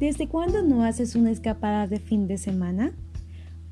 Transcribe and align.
¿Desde 0.00 0.28
cuándo 0.28 0.62
no 0.62 0.82
haces 0.82 1.14
una 1.14 1.30
escapada 1.30 1.86
de 1.86 1.98
fin 1.98 2.26
de 2.26 2.38
semana? 2.38 2.94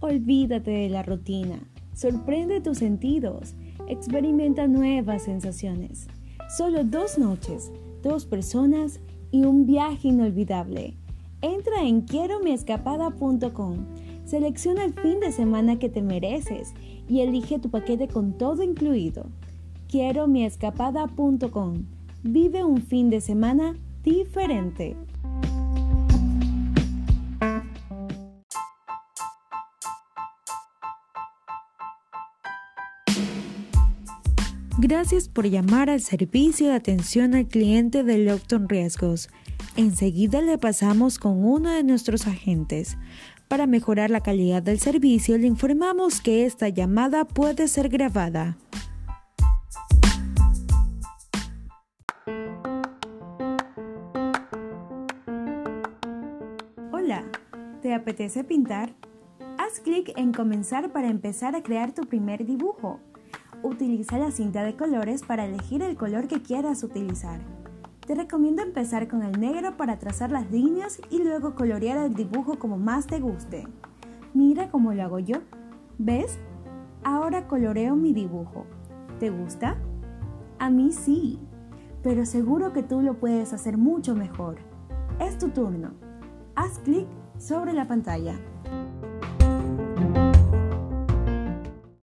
Olvídate 0.00 0.70
de 0.70 0.90
la 0.90 1.02
rutina, 1.02 1.58
sorprende 1.94 2.60
tus 2.60 2.76
sentidos, 2.76 3.54
experimenta 3.88 4.66
nuevas 4.66 5.22
sensaciones. 5.22 6.06
Solo 6.54 6.84
dos 6.84 7.16
noches, 7.16 7.72
dos 8.02 8.26
personas 8.26 9.00
y 9.30 9.46
un 9.46 9.64
viaje 9.64 10.08
inolvidable. 10.08 10.98
Entra 11.40 11.82
en 11.84 12.02
quieromiescapada.com, 12.02 13.86
selecciona 14.26 14.84
el 14.84 14.92
fin 14.92 15.20
de 15.20 15.32
semana 15.32 15.78
que 15.78 15.88
te 15.88 16.02
mereces 16.02 16.74
y 17.08 17.20
elige 17.20 17.58
tu 17.58 17.70
paquete 17.70 18.06
con 18.06 18.36
todo 18.36 18.62
incluido. 18.62 19.24
Quieromiescapada.com. 19.88 21.84
Vive 22.22 22.64
un 22.64 22.82
fin 22.82 23.08
de 23.08 23.22
semana 23.22 23.76
diferente. 24.04 24.94
Gracias 34.80 35.28
por 35.28 35.44
llamar 35.44 35.90
al 35.90 36.00
servicio 36.00 36.68
de 36.68 36.74
atención 36.74 37.34
al 37.34 37.48
cliente 37.48 38.04
de 38.04 38.18
Lockton 38.18 38.68
Riesgos. 38.68 39.28
Enseguida 39.76 40.40
le 40.40 40.56
pasamos 40.56 41.18
con 41.18 41.44
uno 41.44 41.72
de 41.72 41.82
nuestros 41.82 42.28
agentes. 42.28 42.96
Para 43.48 43.66
mejorar 43.66 44.08
la 44.08 44.20
calidad 44.20 44.62
del 44.62 44.78
servicio, 44.78 45.36
le 45.36 45.48
informamos 45.48 46.20
que 46.20 46.46
esta 46.46 46.68
llamada 46.68 47.24
puede 47.24 47.66
ser 47.66 47.88
grabada. 47.88 48.56
Hola, 56.92 57.24
¿te 57.82 57.94
apetece 57.94 58.44
pintar? 58.44 58.94
Haz 59.58 59.80
clic 59.80 60.12
en 60.16 60.32
Comenzar 60.32 60.92
para 60.92 61.08
empezar 61.08 61.56
a 61.56 61.64
crear 61.64 61.92
tu 61.92 62.02
primer 62.02 62.46
dibujo. 62.46 63.00
Utiliza 63.62 64.18
la 64.18 64.30
cinta 64.30 64.62
de 64.62 64.76
colores 64.76 65.22
para 65.22 65.44
elegir 65.44 65.82
el 65.82 65.96
color 65.96 66.28
que 66.28 66.42
quieras 66.42 66.84
utilizar. 66.84 67.40
Te 68.06 68.14
recomiendo 68.14 68.62
empezar 68.62 69.08
con 69.08 69.22
el 69.22 69.38
negro 69.40 69.76
para 69.76 69.98
trazar 69.98 70.30
las 70.30 70.50
líneas 70.50 71.00
y 71.10 71.22
luego 71.22 71.54
colorear 71.54 71.98
el 71.98 72.14
dibujo 72.14 72.58
como 72.58 72.78
más 72.78 73.06
te 73.06 73.20
guste. 73.20 73.66
Mira 74.32 74.70
cómo 74.70 74.94
lo 74.94 75.02
hago 75.02 75.18
yo. 75.18 75.38
¿Ves? 75.98 76.38
Ahora 77.02 77.48
coloreo 77.48 77.96
mi 77.96 78.12
dibujo. 78.12 78.64
¿Te 79.18 79.30
gusta? 79.30 79.76
A 80.58 80.70
mí 80.70 80.92
sí, 80.92 81.38
pero 82.02 82.24
seguro 82.24 82.72
que 82.72 82.82
tú 82.82 83.02
lo 83.02 83.18
puedes 83.18 83.52
hacer 83.52 83.76
mucho 83.76 84.14
mejor. 84.14 84.58
Es 85.20 85.36
tu 85.36 85.48
turno. 85.48 85.90
Haz 86.54 86.78
clic 86.78 87.06
sobre 87.38 87.72
la 87.72 87.88
pantalla. 87.88 88.38